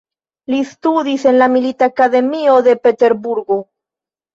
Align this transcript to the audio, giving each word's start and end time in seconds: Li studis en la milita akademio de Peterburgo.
Li 0.53 0.61
studis 0.69 1.27
en 1.33 1.39
la 1.43 1.49
milita 1.57 1.93
akademio 1.95 2.59
de 2.71 2.77
Peterburgo. 2.89 3.65